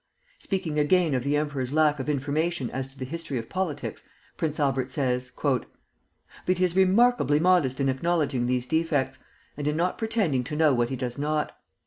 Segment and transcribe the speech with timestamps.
[0.39, 4.01] Speaking again of the emperor's lack of information as to the history of politics,
[4.35, 9.19] Prince Albert says: "But he is remarkably modest in acknowledging these defects,
[9.55, 11.55] and in not pretending to know what he does not.